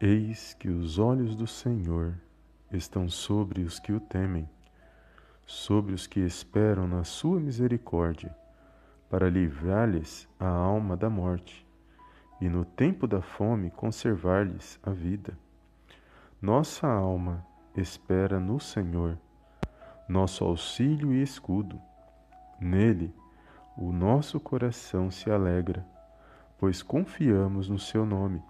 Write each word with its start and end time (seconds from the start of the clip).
Eis 0.00 0.54
que 0.54 0.68
os 0.68 0.98
olhos 0.98 1.36
do 1.36 1.46
Senhor 1.46 2.18
estão 2.72 3.08
sobre 3.08 3.62
os 3.62 3.78
que 3.78 3.92
o 3.92 4.00
temem, 4.00 4.50
sobre 5.46 5.94
os 5.94 6.04
que 6.08 6.18
esperam 6.18 6.88
na 6.88 7.04
sua 7.04 7.38
misericórdia, 7.38 8.34
para 9.08 9.30
livrar-lhes 9.30 10.28
a 10.38 10.48
alma 10.48 10.96
da 10.96 11.08
morte 11.08 11.64
e 12.40 12.48
no 12.48 12.64
tempo 12.64 13.06
da 13.06 13.22
fome 13.22 13.70
conservar-lhes 13.70 14.80
a 14.82 14.90
vida. 14.90 15.38
Nossa 16.42 16.88
alma 16.88 17.46
espera 17.76 18.40
no 18.40 18.58
Senhor, 18.58 19.16
nosso 20.08 20.44
auxílio 20.44 21.14
e 21.14 21.22
escudo. 21.22 21.80
Nele 22.60 23.14
o 23.76 23.92
nosso 23.92 24.40
coração 24.40 25.08
se 25.08 25.30
alegra, 25.30 25.86
pois 26.58 26.82
confiamos 26.82 27.68
no 27.68 27.78
seu 27.78 28.04
nome 28.04 28.42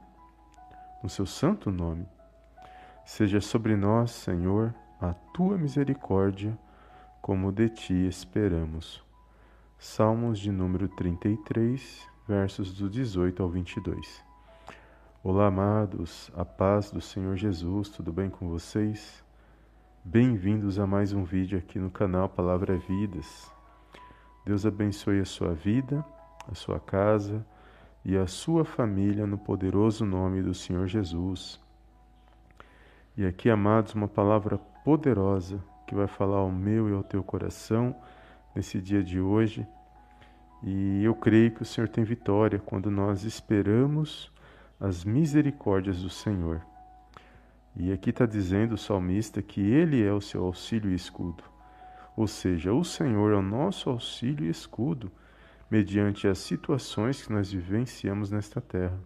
no 1.04 1.10
seu 1.10 1.26
santo 1.26 1.70
nome. 1.70 2.08
Seja 3.04 3.38
sobre 3.38 3.76
nós, 3.76 4.10
Senhor, 4.10 4.74
a 4.98 5.12
tua 5.12 5.58
misericórdia, 5.58 6.58
como 7.20 7.52
de 7.52 7.68
ti 7.68 8.06
esperamos. 8.06 9.04
Salmos 9.78 10.38
de 10.38 10.50
número 10.50 10.88
33, 10.88 12.08
versos 12.26 12.72
do 12.72 12.88
18 12.88 13.42
ao 13.42 13.50
22. 13.50 14.24
Olá, 15.22 15.48
amados, 15.48 16.32
a 16.34 16.42
paz 16.42 16.90
do 16.90 17.02
Senhor 17.02 17.36
Jesus, 17.36 17.90
tudo 17.90 18.10
bem 18.10 18.30
com 18.30 18.48
vocês? 18.48 19.22
Bem-vindos 20.02 20.78
a 20.78 20.86
mais 20.86 21.12
um 21.12 21.22
vídeo 21.22 21.58
aqui 21.58 21.78
no 21.78 21.90
canal 21.90 22.30
Palavra 22.30 22.78
Vidas. 22.78 23.52
Deus 24.46 24.64
abençoe 24.64 25.20
a 25.20 25.26
sua 25.26 25.52
vida, 25.52 26.02
a 26.50 26.54
sua 26.54 26.80
casa, 26.80 27.44
e 28.04 28.16
a 28.16 28.26
sua 28.26 28.64
família 28.64 29.26
no 29.26 29.38
poderoso 29.38 30.04
nome 30.04 30.42
do 30.42 30.52
Senhor 30.52 30.86
Jesus. 30.86 31.58
E 33.16 33.24
aqui, 33.24 33.48
amados, 33.48 33.94
uma 33.94 34.08
palavra 34.08 34.58
poderosa 34.84 35.58
que 35.86 35.94
vai 35.94 36.06
falar 36.06 36.38
ao 36.38 36.52
meu 36.52 36.88
e 36.90 36.92
ao 36.92 37.02
teu 37.02 37.22
coração 37.22 37.96
nesse 38.54 38.78
dia 38.80 39.02
de 39.02 39.20
hoje. 39.20 39.66
E 40.62 41.02
eu 41.02 41.14
creio 41.14 41.52
que 41.52 41.62
o 41.62 41.64
Senhor 41.64 41.88
tem 41.88 42.04
vitória 42.04 42.58
quando 42.58 42.90
nós 42.90 43.24
esperamos 43.24 44.30
as 44.78 45.04
misericórdias 45.04 46.02
do 46.02 46.10
Senhor. 46.10 46.60
E 47.74 47.90
aqui 47.90 48.10
está 48.10 48.26
dizendo 48.26 48.74
o 48.74 48.78
salmista 48.78 49.40
que 49.40 49.60
Ele 49.60 50.02
é 50.02 50.12
o 50.12 50.20
seu 50.20 50.44
auxílio 50.44 50.90
e 50.90 50.94
escudo. 50.94 51.42
Ou 52.16 52.26
seja, 52.26 52.72
o 52.72 52.84
Senhor 52.84 53.32
é 53.32 53.36
o 53.36 53.42
nosso 53.42 53.88
auxílio 53.88 54.46
e 54.46 54.50
escudo 54.50 55.10
mediante 55.70 56.28
as 56.28 56.38
situações 56.38 57.22
que 57.22 57.32
nós 57.32 57.50
vivenciamos 57.52 58.30
nesta 58.30 58.60
terra. 58.60 58.98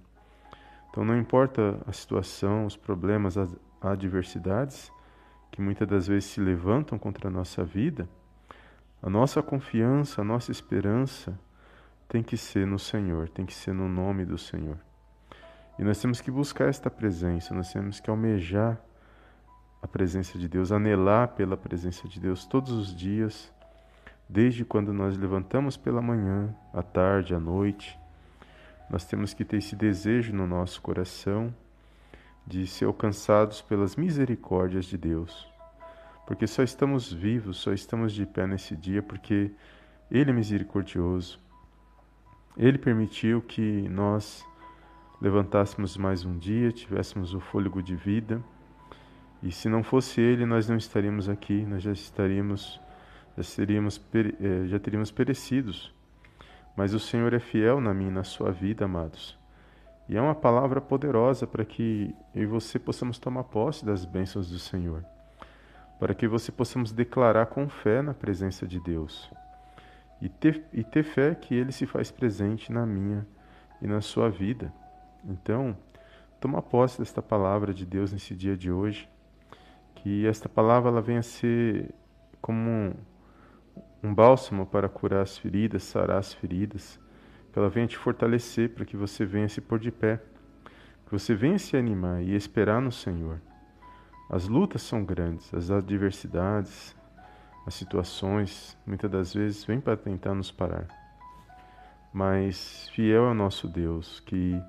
Então, 0.90 1.04
não 1.04 1.16
importa 1.16 1.80
a 1.86 1.92
situação, 1.92 2.66
os 2.66 2.76
problemas, 2.76 3.36
as 3.36 3.54
adversidades 3.80 4.90
que 5.50 5.60
muitas 5.60 5.88
das 5.88 6.06
vezes 6.06 6.30
se 6.30 6.40
levantam 6.40 6.98
contra 6.98 7.28
a 7.28 7.30
nossa 7.30 7.64
vida, 7.64 8.08
a 9.02 9.08
nossa 9.08 9.42
confiança, 9.42 10.20
a 10.20 10.24
nossa 10.24 10.50
esperança 10.50 11.38
tem 12.08 12.22
que 12.22 12.36
ser 12.36 12.66
no 12.66 12.78
Senhor, 12.78 13.28
tem 13.28 13.46
que 13.46 13.54
ser 13.54 13.72
no 13.72 13.88
nome 13.88 14.24
do 14.24 14.36
Senhor. 14.36 14.78
E 15.78 15.84
nós 15.84 16.00
temos 16.00 16.20
que 16.20 16.30
buscar 16.30 16.68
esta 16.68 16.90
presença, 16.90 17.54
nós 17.54 17.72
temos 17.72 18.00
que 18.00 18.10
almejar 18.10 18.80
a 19.80 19.86
presença 19.86 20.36
de 20.38 20.48
Deus, 20.48 20.72
anelar 20.72 21.28
pela 21.28 21.56
presença 21.56 22.08
de 22.08 22.18
Deus 22.18 22.44
todos 22.44 22.72
os 22.72 22.94
dias 22.94 23.52
Desde 24.28 24.62
quando 24.64 24.92
nós 24.92 25.16
levantamos 25.16 25.76
pela 25.76 26.02
manhã, 26.02 26.54
à 26.72 26.82
tarde, 26.82 27.34
à 27.34 27.40
noite, 27.40 27.98
nós 28.90 29.06
temos 29.06 29.32
que 29.32 29.42
ter 29.44 29.56
esse 29.56 29.74
desejo 29.74 30.34
no 30.34 30.46
nosso 30.46 30.82
coração 30.82 31.54
de 32.46 32.66
ser 32.66 32.84
alcançados 32.84 33.62
pelas 33.62 33.96
misericórdias 33.96 34.84
de 34.84 34.98
Deus. 34.98 35.50
Porque 36.26 36.46
só 36.46 36.62
estamos 36.62 37.10
vivos, 37.10 37.56
só 37.56 37.72
estamos 37.72 38.12
de 38.12 38.26
pé 38.26 38.46
nesse 38.46 38.76
dia 38.76 39.02
porque 39.02 39.50
Ele 40.10 40.30
é 40.30 40.32
misericordioso. 40.34 41.40
Ele 42.54 42.76
permitiu 42.76 43.40
que 43.40 43.88
nós 43.88 44.44
levantássemos 45.22 45.96
mais 45.96 46.26
um 46.26 46.36
dia, 46.38 46.70
tivéssemos 46.70 47.32
o 47.32 47.40
fôlego 47.40 47.82
de 47.82 47.96
vida. 47.96 48.42
E 49.42 49.50
se 49.50 49.70
não 49.70 49.82
fosse 49.82 50.20
Ele, 50.20 50.44
nós 50.44 50.68
não 50.68 50.76
estaríamos 50.76 51.30
aqui, 51.30 51.64
nós 51.64 51.82
já 51.82 51.92
estaríamos 51.92 52.78
já, 53.38 53.42
seríamos, 53.42 54.00
eh, 54.14 54.66
já 54.66 54.78
teríamos 54.78 55.10
perecidos. 55.10 55.94
Mas 56.76 56.94
o 56.94 57.00
Senhor 57.00 57.32
é 57.34 57.38
fiel 57.38 57.80
na 57.80 57.94
minha 57.94 58.10
e 58.10 58.14
na 58.14 58.24
sua 58.24 58.50
vida, 58.50 58.84
amados. 58.84 59.38
E 60.08 60.16
é 60.16 60.20
uma 60.20 60.34
palavra 60.34 60.80
poderosa 60.80 61.46
para 61.46 61.64
que 61.64 62.14
eu 62.34 62.42
e 62.42 62.46
você 62.46 62.78
possamos 62.78 63.18
tomar 63.18 63.44
posse 63.44 63.84
das 63.84 64.04
bênçãos 64.04 64.50
do 64.50 64.58
Senhor. 64.58 65.04
Para 65.98 66.14
que 66.14 66.26
você 66.26 66.50
possamos 66.50 66.92
declarar 66.92 67.46
com 67.46 67.68
fé 67.68 68.00
na 68.00 68.14
presença 68.14 68.66
de 68.66 68.80
Deus. 68.80 69.30
E 70.20 70.28
ter, 70.28 70.64
e 70.72 70.82
ter 70.82 71.02
fé 71.02 71.34
que 71.34 71.54
Ele 71.54 71.72
se 71.72 71.86
faz 71.86 72.10
presente 72.10 72.72
na 72.72 72.86
minha 72.86 73.26
e 73.82 73.86
na 73.86 74.00
sua 74.00 74.30
vida. 74.30 74.72
Então, 75.24 75.76
toma 76.40 76.62
posse 76.62 76.98
desta 76.98 77.20
palavra 77.20 77.74
de 77.74 77.84
Deus 77.84 78.12
nesse 78.12 78.34
dia 78.34 78.56
de 78.56 78.70
hoje. 78.70 79.08
Que 79.96 80.26
esta 80.26 80.48
palavra 80.48 80.90
ela 80.90 81.02
venha 81.02 81.20
a 81.20 81.22
ser 81.22 81.92
como 82.40 82.94
um 84.02 84.14
bálsamo 84.14 84.66
para 84.66 84.88
curar 84.88 85.22
as 85.22 85.36
feridas, 85.36 85.82
sarar 85.82 86.18
as 86.18 86.32
feridas, 86.32 86.98
que 87.52 87.58
ela 87.58 87.68
venha 87.68 87.86
te 87.86 87.96
fortalecer 87.96 88.70
para 88.70 88.84
que 88.84 88.96
você 88.96 89.24
venha 89.24 89.48
se 89.48 89.60
pôr 89.60 89.78
de 89.78 89.90
pé, 89.90 90.20
que 91.06 91.12
você 91.12 91.34
venha 91.34 91.58
se 91.58 91.76
animar 91.76 92.22
e 92.22 92.34
esperar 92.34 92.80
no 92.80 92.92
Senhor. 92.92 93.40
As 94.30 94.46
lutas 94.46 94.82
são 94.82 95.04
grandes, 95.04 95.52
as 95.54 95.70
adversidades, 95.70 96.94
as 97.66 97.74
situações, 97.74 98.76
muitas 98.86 99.10
das 99.10 99.34
vezes 99.34 99.64
vêm 99.64 99.80
para 99.80 99.96
tentar 99.96 100.34
nos 100.34 100.50
parar. 100.50 100.86
Mas 102.12 102.88
fiel 102.90 103.24
é 103.24 103.30
o 103.30 103.34
nosso 103.34 103.68
Deus, 103.68 104.20
que 104.20 104.60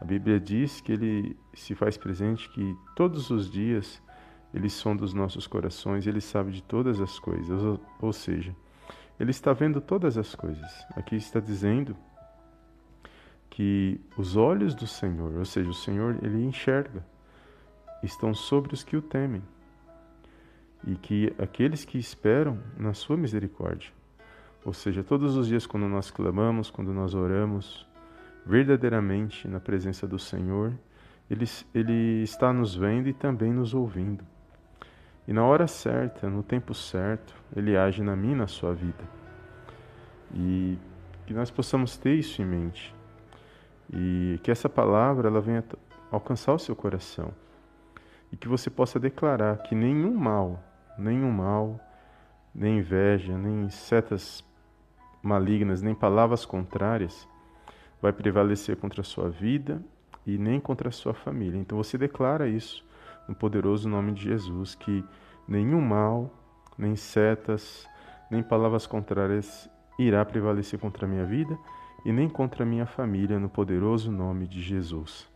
a 0.00 0.04
Bíblia 0.04 0.38
diz 0.38 0.80
que 0.80 0.92
ele 0.92 1.36
se 1.54 1.74
faz 1.74 1.96
presente 1.96 2.48
que 2.50 2.76
todos 2.94 3.30
os 3.30 3.50
dias 3.50 4.02
ele 4.52 4.68
sonda 4.68 5.04
os 5.04 5.14
nossos 5.14 5.46
corações, 5.46 6.06
ele 6.06 6.20
sabe 6.20 6.52
de 6.52 6.62
todas 6.62 7.00
as 7.00 7.18
coisas, 7.18 7.62
ou, 7.62 7.80
ou 8.00 8.12
seja, 8.12 8.54
ele 9.18 9.30
está 9.30 9.52
vendo 9.52 9.80
todas 9.80 10.18
as 10.18 10.34
coisas. 10.34 10.86
Aqui 10.94 11.16
está 11.16 11.40
dizendo 11.40 11.96
que 13.48 14.00
os 14.16 14.36
olhos 14.36 14.74
do 14.74 14.86
Senhor, 14.86 15.32
ou 15.36 15.44
seja, 15.44 15.70
o 15.70 15.74
Senhor, 15.74 16.18
ele 16.22 16.44
enxerga, 16.44 17.04
estão 18.02 18.34
sobre 18.34 18.74
os 18.74 18.84
que 18.84 18.96
o 18.96 19.02
temem 19.02 19.42
e 20.86 20.94
que 20.94 21.34
aqueles 21.38 21.84
que 21.84 21.98
esperam 21.98 22.58
na 22.76 22.92
sua 22.92 23.16
misericórdia. 23.16 23.90
Ou 24.64 24.72
seja, 24.72 25.02
todos 25.02 25.36
os 25.36 25.46
dias 25.46 25.66
quando 25.66 25.88
nós 25.88 26.10
clamamos, 26.10 26.70
quando 26.70 26.92
nós 26.92 27.14
oramos, 27.14 27.86
verdadeiramente 28.44 29.48
na 29.48 29.58
presença 29.58 30.06
do 30.06 30.18
Senhor, 30.18 30.72
ele, 31.30 31.44
ele 31.74 32.22
está 32.22 32.52
nos 32.52 32.74
vendo 32.74 33.08
e 33.08 33.12
também 33.12 33.52
nos 33.52 33.74
ouvindo. 33.74 34.24
E 35.26 35.32
na 35.32 35.44
hora 35.44 35.66
certa, 35.66 36.30
no 36.30 36.42
tempo 36.42 36.72
certo, 36.72 37.34
Ele 37.54 37.76
age 37.76 38.02
na 38.02 38.14
minha 38.14 38.34
e 38.34 38.38
na 38.38 38.46
sua 38.46 38.72
vida. 38.72 39.04
E 40.32 40.78
que 41.26 41.34
nós 41.34 41.50
possamos 41.50 41.96
ter 41.96 42.14
isso 42.14 42.40
em 42.40 42.44
mente. 42.44 42.94
E 43.92 44.38
que 44.42 44.50
essa 44.50 44.68
palavra 44.68 45.28
ela 45.28 45.40
venha 45.40 45.64
alcançar 46.10 46.54
o 46.54 46.58
seu 46.58 46.76
coração. 46.76 47.32
E 48.30 48.36
que 48.36 48.46
você 48.46 48.70
possa 48.70 49.00
declarar 49.00 49.58
que 49.58 49.74
nenhum 49.74 50.14
mal, 50.14 50.62
nenhum 50.96 51.30
mal, 51.30 51.80
nem 52.54 52.78
inveja, 52.78 53.36
nem 53.36 53.68
setas 53.68 54.44
malignas, 55.22 55.82
nem 55.82 55.94
palavras 55.94 56.44
contrárias 56.44 57.28
vai 58.00 58.12
prevalecer 58.12 58.76
contra 58.76 59.00
a 59.00 59.04
sua 59.04 59.28
vida 59.28 59.82
e 60.24 60.38
nem 60.38 60.60
contra 60.60 60.88
a 60.88 60.92
sua 60.92 61.14
família. 61.14 61.58
Então 61.58 61.76
você 61.76 61.98
declara 61.98 62.48
isso 62.48 62.84
no 63.28 63.34
poderoso 63.34 63.88
nome 63.88 64.12
de 64.12 64.22
Jesus, 64.22 64.74
que 64.74 65.04
nenhum 65.46 65.80
mal, 65.80 66.30
nem 66.76 66.96
setas, 66.96 67.88
nem 68.30 68.42
palavras 68.42 68.86
contrárias 68.86 69.68
irá 69.98 70.24
prevalecer 70.24 70.78
contra 70.78 71.06
a 71.06 71.08
minha 71.08 71.24
vida 71.24 71.58
e 72.04 72.12
nem 72.12 72.28
contra 72.28 72.62
a 72.62 72.66
minha 72.66 72.86
família, 72.86 73.38
no 73.38 73.48
poderoso 73.48 74.12
nome 74.12 74.46
de 74.46 74.60
Jesus. 74.60 75.28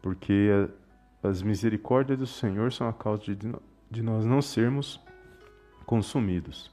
Porque 0.00 0.48
as 1.22 1.42
misericórdias 1.42 2.18
do 2.18 2.26
Senhor 2.26 2.72
são 2.72 2.88
a 2.88 2.92
causa 2.92 3.34
de 3.90 4.02
nós 4.02 4.24
não 4.24 4.40
sermos 4.40 5.00
consumidos. 5.84 6.70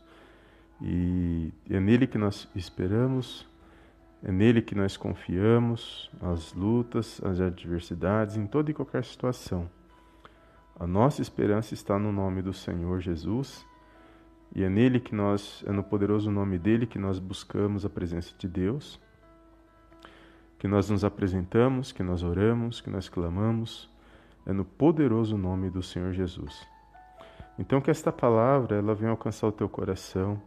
E 0.82 1.52
é 1.70 1.80
nele 1.80 2.06
que 2.08 2.18
nós 2.18 2.48
esperamos, 2.56 3.48
é 4.24 4.32
nele 4.32 4.62
que 4.62 4.76
nós 4.76 4.96
confiamos, 4.96 6.10
as 6.22 6.54
lutas, 6.54 7.22
as 7.24 7.40
adversidades, 7.40 8.38
em 8.38 8.46
toda 8.46 8.72
e 8.72 8.74
qualquer 8.74 9.04
situação. 9.04 9.70
A 10.80 10.86
nossa 10.86 11.22
esperança 11.22 11.74
está 11.74 11.98
no 11.98 12.12
nome 12.12 12.42
do 12.42 12.54
Senhor 12.54 13.00
Jesus 13.00 13.66
e 14.56 14.64
é 14.64 14.70
nele 14.70 15.00
que 15.00 15.16
nós, 15.16 15.64
é 15.66 15.72
no 15.72 15.84
poderoso 15.84 16.30
nome 16.30 16.60
dele 16.60 16.86
que 16.86 17.00
nós 17.00 17.18
buscamos 17.20 17.84
a 17.84 17.90
presença 17.90 18.34
de 18.38 18.48
Deus. 18.48 19.00
que 20.60 20.68
nós 20.68 20.90
nos 20.90 21.04
apresentamos, 21.04 21.92
que 21.92 22.02
nós 22.02 22.24
oramos, 22.24 22.82
que 22.82 22.90
nós 22.90 23.08
clamamos, 23.08 23.90
é 24.46 24.52
no 24.52 24.66
poderoso 24.66 25.38
nome 25.38 25.70
do 25.70 25.84
Senhor 25.84 26.14
Jesus. 26.14 26.68
Então 27.60 27.82
que 27.82 27.92
esta 27.92 28.12
palavra 28.12 28.76
ela 28.78 28.96
venha 28.96 29.12
alcançar 29.12 29.48
o 29.48 29.52
teu 29.52 29.70
coração, 29.70 30.42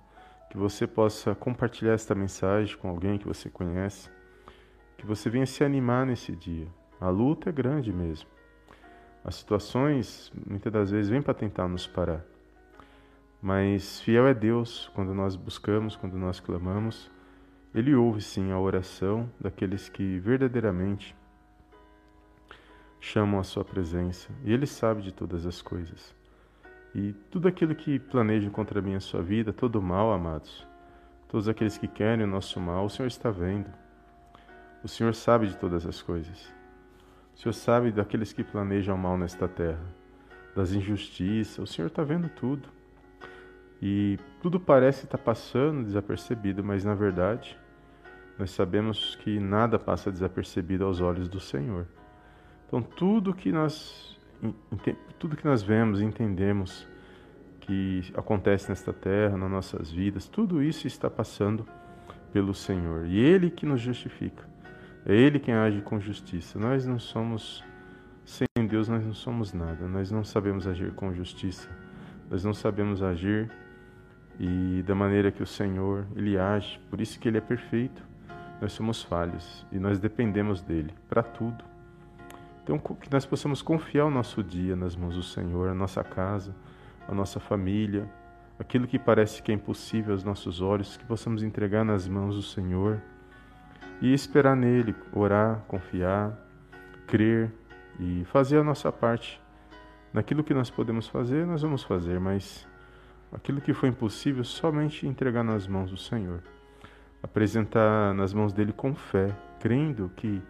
que 0.50 0.56
você 0.56 0.86
possa 0.86 1.34
compartilhar 1.34 1.92
esta 1.92 2.14
mensagem 2.14 2.76
com 2.76 2.88
alguém 2.88 3.18
que 3.18 3.26
você 3.26 3.48
conhece, 3.48 4.10
que 4.98 5.06
você 5.06 5.30
venha 5.30 5.46
se 5.46 5.62
animar 5.62 6.06
nesse 6.06 6.34
dia. 6.34 6.66
A 7.00 7.08
luta 7.08 7.50
é 7.50 7.52
grande 7.52 7.92
mesmo. 7.92 8.28
As 9.24 9.34
situações 9.36 10.32
muitas 10.46 10.72
das 10.72 10.90
vezes 10.90 11.10
vêm 11.10 11.20
para 11.20 11.34
tentar 11.34 11.68
nos 11.68 11.86
parar. 11.86 12.24
Mas 13.42 14.00
fiel 14.00 14.26
é 14.26 14.34
Deus 14.34 14.90
quando 14.94 15.14
nós 15.14 15.36
buscamos, 15.36 15.96
quando 15.96 16.16
nós 16.16 16.40
clamamos. 16.40 17.10
Ele 17.74 17.94
ouve 17.94 18.20
sim 18.20 18.50
a 18.50 18.58
oração 18.58 19.30
daqueles 19.40 19.88
que 19.88 20.18
verdadeiramente 20.18 21.16
chamam 22.98 23.40
a 23.40 23.44
sua 23.44 23.64
presença. 23.64 24.28
E 24.44 24.52
ele 24.52 24.66
sabe 24.66 25.02
de 25.02 25.12
todas 25.12 25.46
as 25.46 25.62
coisas. 25.62 26.14
E 26.94 27.12
tudo 27.30 27.46
aquilo 27.46 27.74
que 27.74 27.98
planejam 27.98 28.50
contra 28.50 28.82
mim 28.82 28.94
a 28.94 29.00
sua 29.00 29.22
vida, 29.22 29.52
todo 29.52 29.80
mal, 29.80 30.12
amados, 30.12 30.66
todos 31.28 31.48
aqueles 31.48 31.78
que 31.78 31.86
querem 31.86 32.24
o 32.24 32.28
nosso 32.28 32.60
mal, 32.60 32.84
o 32.84 32.90
Senhor 32.90 33.06
está 33.06 33.30
vendo. 33.30 33.70
O 34.82 34.88
Senhor 34.88 35.14
sabe 35.14 35.46
de 35.46 35.56
todas 35.56 35.86
as 35.86 36.02
coisas. 36.02 36.59
Senhor 37.40 37.54
sabe 37.54 37.90
daqueles 37.90 38.34
que 38.34 38.44
planejam 38.44 38.98
mal 38.98 39.16
nesta 39.16 39.48
terra, 39.48 39.80
das 40.54 40.72
injustiças. 40.72 41.58
O 41.58 41.66
Senhor 41.66 41.88
está 41.88 42.02
vendo 42.02 42.28
tudo. 42.28 42.68
E 43.80 44.18
tudo 44.42 44.60
parece 44.60 45.06
estar 45.06 45.16
passando 45.16 45.82
desapercebido, 45.84 46.62
mas 46.62 46.84
na 46.84 46.94
verdade, 46.94 47.58
nós 48.38 48.50
sabemos 48.50 49.16
que 49.16 49.40
nada 49.40 49.78
passa 49.78 50.12
desapercebido 50.12 50.84
aos 50.84 51.00
olhos 51.00 51.30
do 51.30 51.40
Senhor. 51.40 51.86
Então, 52.66 52.82
tudo 52.82 53.32
que 53.32 53.50
nós 53.50 54.18
tudo 55.18 55.36
que 55.36 55.44
nós 55.44 55.62
vemos 55.62 56.02
entendemos 56.02 56.86
que 57.60 58.02
acontece 58.14 58.68
nesta 58.68 58.92
terra, 58.92 59.38
nas 59.38 59.50
nossas 59.50 59.90
vidas, 59.90 60.28
tudo 60.28 60.62
isso 60.62 60.86
está 60.86 61.08
passando 61.08 61.66
pelo 62.34 62.52
Senhor. 62.52 63.06
E 63.06 63.18
Ele 63.18 63.50
que 63.50 63.64
nos 63.64 63.80
justifica. 63.80 64.44
É 65.06 65.14
Ele 65.14 65.38
quem 65.38 65.54
age 65.54 65.80
com 65.82 65.98
justiça. 65.98 66.58
Nós 66.58 66.86
não 66.86 66.98
somos, 66.98 67.64
sem 68.24 68.46
Deus, 68.68 68.88
nós 68.88 69.04
não 69.04 69.14
somos 69.14 69.52
nada. 69.52 69.88
Nós 69.88 70.10
não 70.10 70.22
sabemos 70.22 70.66
agir 70.66 70.92
com 70.92 71.12
justiça. 71.12 71.68
Nós 72.30 72.44
não 72.44 72.52
sabemos 72.52 73.02
agir 73.02 73.50
e 74.38 74.82
da 74.86 74.94
maneira 74.94 75.30
que 75.30 75.42
o 75.42 75.46
Senhor 75.46 76.06
ele 76.14 76.38
age. 76.38 76.80
Por 76.88 77.00
isso 77.00 77.18
que 77.18 77.28
ele 77.28 77.38
é 77.38 77.40
perfeito. 77.40 78.02
Nós 78.60 78.72
somos 78.72 79.02
falhos 79.02 79.66
e 79.72 79.78
nós 79.78 79.98
dependemos 79.98 80.62
dele 80.62 80.92
para 81.08 81.22
tudo. 81.22 81.64
Então 82.62 82.78
que 82.78 83.10
nós 83.10 83.26
possamos 83.26 83.62
confiar 83.62 84.04
o 84.04 84.10
nosso 84.10 84.42
dia 84.42 84.76
nas 84.76 84.94
mãos 84.94 85.16
do 85.16 85.22
Senhor, 85.22 85.68
a 85.68 85.74
nossa 85.74 86.04
casa, 86.04 86.54
a 87.08 87.14
nossa 87.14 87.40
família, 87.40 88.08
aquilo 88.58 88.86
que 88.86 88.98
parece 88.98 89.42
que 89.42 89.50
é 89.50 89.54
impossível 89.54 90.12
aos 90.12 90.22
nossos 90.22 90.60
olhos, 90.60 90.96
que 90.96 91.04
possamos 91.04 91.42
entregar 91.42 91.84
nas 91.84 92.06
mãos 92.06 92.36
do 92.36 92.42
Senhor 92.42 93.02
e 94.00 94.12
esperar 94.12 94.56
nele, 94.56 94.94
orar, 95.12 95.60
confiar, 95.68 96.36
crer 97.06 97.52
e 97.98 98.24
fazer 98.26 98.58
a 98.58 98.64
nossa 98.64 98.90
parte. 98.90 99.40
Naquilo 100.12 100.42
que 100.42 100.54
nós 100.54 100.70
podemos 100.70 101.06
fazer, 101.06 101.46
nós 101.46 101.62
vamos 101.62 101.82
fazer, 101.82 102.18
mas 102.18 102.66
aquilo 103.32 103.60
que 103.60 103.72
foi 103.72 103.90
impossível, 103.90 104.42
somente 104.42 105.06
entregar 105.06 105.44
nas 105.44 105.66
mãos 105.66 105.90
do 105.90 105.96
Senhor. 105.96 106.42
Apresentar 107.22 108.14
nas 108.14 108.32
mãos 108.32 108.52
dele 108.52 108.72
com 108.72 108.94
fé, 108.94 109.28
crendo 109.60 110.10
que 110.16 110.42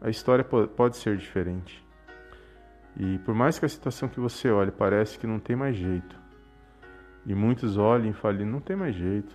a 0.00 0.08
história 0.08 0.44
pode 0.44 0.96
ser 0.96 1.16
diferente. 1.16 1.84
E 2.96 3.18
por 3.18 3.34
mais 3.34 3.58
que 3.58 3.64
a 3.64 3.68
situação 3.68 4.08
que 4.08 4.20
você 4.20 4.48
olhe 4.50 4.70
parece 4.70 5.18
que 5.18 5.26
não 5.26 5.40
tem 5.40 5.56
mais 5.56 5.76
jeito, 5.76 6.16
e 7.26 7.34
muitos 7.34 7.76
olhem 7.76 8.10
e 8.10 8.14
falem, 8.14 8.46
não 8.46 8.60
tem 8.60 8.76
mais 8.76 8.94
jeito, 8.94 9.34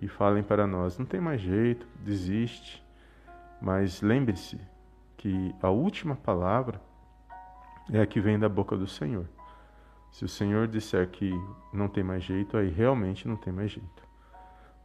e 0.00 0.08
falem 0.08 0.42
para 0.42 0.66
nós, 0.66 0.98
não 0.98 1.06
tem 1.06 1.20
mais 1.20 1.40
jeito, 1.40 1.86
desiste. 2.04 2.84
Mas 3.60 4.00
lembre-se 4.00 4.60
que 5.16 5.54
a 5.60 5.68
última 5.68 6.14
palavra 6.14 6.80
é 7.92 8.00
a 8.00 8.06
que 8.06 8.20
vem 8.20 8.38
da 8.38 8.48
boca 8.48 8.76
do 8.76 8.86
Senhor. 8.86 9.26
Se 10.10 10.24
o 10.24 10.28
Senhor 10.28 10.66
disser 10.68 11.08
que 11.08 11.32
não 11.72 11.88
tem 11.88 12.02
mais 12.02 12.22
jeito, 12.22 12.56
aí 12.56 12.68
realmente 12.68 13.26
não 13.26 13.36
tem 13.36 13.52
mais 13.52 13.72
jeito. 13.72 14.08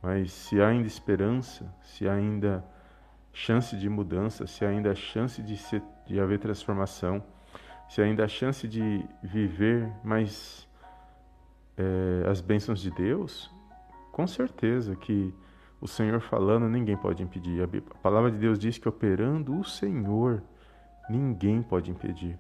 Mas 0.02 0.34
se 0.34 0.62
há 0.62 0.68
ainda 0.68 0.88
esperança, 0.88 1.74
se 1.82 2.08
há 2.08 2.14
ainda 2.14 2.66
chance 3.32 3.76
de 3.78 3.88
mudança, 3.88 4.46
se 4.46 4.66
há 4.66 4.70
ainda 4.70 4.94
chance 4.94 5.42
de, 5.42 5.56
ser, 5.58 5.82
de 6.06 6.20
haver 6.20 6.40
transformação, 6.40 7.24
se 7.88 8.02
há 8.02 8.06
ainda 8.06 8.28
chance 8.28 8.68
de 8.68 9.06
viver 9.22 9.90
mais 10.04 10.68
é, 11.78 12.30
as 12.30 12.42
bênçãos 12.42 12.82
de 12.82 12.92
Deus, 12.92 13.54
com 14.14 14.28
certeza 14.28 14.96
que 14.96 15.34
o 15.82 15.88
Senhor 15.88 16.22
falando, 16.22 16.70
ninguém 16.70 16.96
pode 16.96 17.24
impedir. 17.24 17.64
A 17.64 17.98
palavra 17.98 18.30
de 18.32 18.38
Deus 18.38 18.60
diz 18.60 18.78
que 18.78 18.88
operando 18.88 19.60
o 19.60 19.66
Senhor, 19.66 20.42
ninguém 21.10 21.64
pode 21.64 21.90
impedir. 21.90 22.38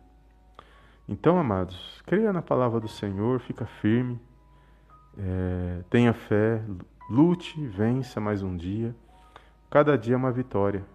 Então, 1.09 1.37
amados, 1.37 1.99
creia 2.05 2.31
na 2.31 2.43
palavra 2.43 2.79
do 2.79 2.87
Senhor, 2.87 3.39
fica 3.39 3.65
firme, 3.65 4.21
é, 5.17 5.83
tenha 5.89 6.13
fé, 6.13 6.63
lute, 7.09 7.65
vença 7.65 8.21
mais 8.21 8.43
um 8.43 8.55
dia. 8.55 8.95
Cada 9.67 9.97
dia 9.97 10.13
é 10.13 10.17
uma 10.17 10.31
vitória 10.31 10.85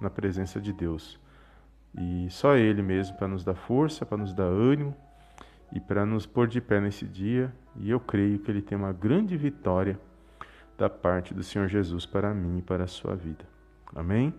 na 0.00 0.08
presença 0.08 0.60
de 0.60 0.72
Deus. 0.72 1.20
E 1.98 2.28
só 2.30 2.56
Ele 2.56 2.80
mesmo 2.80 3.16
para 3.16 3.26
nos 3.26 3.42
dar 3.44 3.56
força, 3.56 4.06
para 4.06 4.18
nos 4.18 4.32
dar 4.32 4.44
ânimo 4.44 4.96
e 5.72 5.80
para 5.80 6.06
nos 6.06 6.26
pôr 6.26 6.46
de 6.46 6.60
pé 6.60 6.80
nesse 6.80 7.06
dia. 7.06 7.52
E 7.76 7.90
eu 7.90 7.98
creio 7.98 8.38
que 8.38 8.52
Ele 8.52 8.62
tem 8.62 8.78
uma 8.78 8.92
grande 8.92 9.36
vitória 9.36 9.98
da 10.76 10.88
parte 10.88 11.34
do 11.34 11.42
Senhor 11.42 11.68
Jesus 11.68 12.06
para 12.06 12.32
mim 12.34 12.58
e 12.58 12.62
para 12.62 12.84
a 12.84 12.88
sua 12.88 13.14
vida. 13.14 13.44
Amém? 13.94 14.34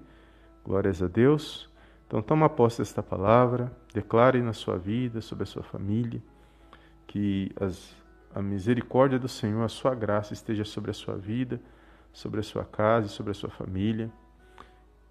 Glórias 0.64 1.02
a 1.02 1.08
Deus. 1.08 1.70
Então, 2.08 2.22
toma 2.22 2.50
posse 2.50 2.80
desta 2.80 3.02
palavra, 3.02 3.72
declare 3.94 4.42
na 4.42 4.54
sua 4.54 4.78
vida, 4.78 5.22
sobre 5.22 5.44
a 5.44 5.48
sua 5.48 5.64
família, 5.64 6.22
que 7.08 7.52
as, 7.60 7.96
a 8.34 8.42
misericórdia 8.42 9.18
do 9.18 9.28
Senhor, 9.28 9.64
a 9.64 9.70
sua 9.70 9.96
graça 9.96 10.34
esteja 10.34 10.64
sobre 10.64 10.92
a 10.92 10.94
sua 10.94 11.16
vida, 11.16 11.60
sobre 12.12 12.40
a 12.40 12.44
sua 12.44 12.64
casa 12.66 13.08
e 13.08 13.10
sobre 13.10 13.32
a 13.32 13.34
sua 13.34 13.50
família. 13.50 14.12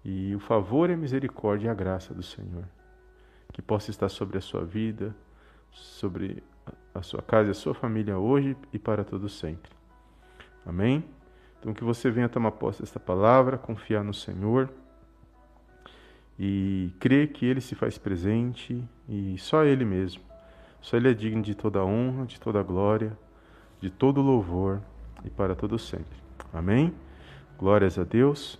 E 0.05 0.35
o 0.35 0.39
favor 0.39 0.89
e 0.89 0.93
a 0.93 0.97
misericórdia 0.97 1.67
e 1.67 1.69
a 1.69 1.73
graça 1.73 2.13
do 2.13 2.23
Senhor, 2.23 2.65
que 3.51 3.61
possa 3.61 3.89
estar 3.89 4.09
sobre 4.09 4.37
a 4.37 4.41
sua 4.41 4.63
vida, 4.63 5.15
sobre 5.71 6.43
a 6.93 7.01
sua 7.01 7.21
casa 7.21 7.49
e 7.49 7.51
a 7.51 7.55
sua 7.55 7.73
família 7.73 8.17
hoje 8.17 8.55
e 8.71 8.79
para 8.79 9.03
todo 9.03 9.27
sempre. 9.27 9.71
Amém? 10.65 11.03
Então 11.59 11.73
que 11.73 11.83
você 11.83 12.11
venha 12.11 12.27
tomar 12.27 12.51
posse 12.51 12.81
desta 12.81 12.99
palavra, 12.99 13.57
confiar 13.57 14.03
no 14.03 14.13
Senhor 14.13 14.69
e 16.37 16.91
crer 16.99 17.31
que 17.31 17.45
Ele 17.45 17.61
se 17.61 17.75
faz 17.75 17.97
presente 17.97 18.83
e 19.07 19.37
só 19.37 19.63
Ele 19.63 19.85
mesmo. 19.85 20.21
Só 20.81 20.97
Ele 20.97 21.09
é 21.09 21.13
digno 21.13 21.41
de 21.41 21.55
toda 21.55 21.83
honra, 21.85 22.25
de 22.25 22.39
toda 22.39 22.61
glória, 22.61 23.17
de 23.79 23.89
todo 23.89 24.21
louvor 24.21 24.81
e 25.23 25.29
para 25.29 25.55
todo 25.55 25.79
sempre. 25.79 26.17
Amém? 26.51 26.93
Glórias 27.57 27.97
a 27.97 28.03
Deus. 28.03 28.59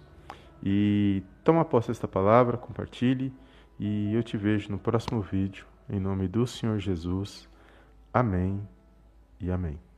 E 0.63 1.23
toma 1.43 1.65
posse 1.65 1.89
desta 1.89 2.07
palavra, 2.07 2.57
compartilhe 2.57 3.33
e 3.77 4.13
eu 4.13 4.23
te 4.23 4.37
vejo 4.37 4.71
no 4.71 4.79
próximo 4.79 5.21
vídeo. 5.21 5.65
Em 5.89 5.99
nome 5.99 6.27
do 6.27 6.47
Senhor 6.47 6.79
Jesus. 6.79 7.49
Amém 8.13 8.65
e 9.41 9.51
amém. 9.51 9.92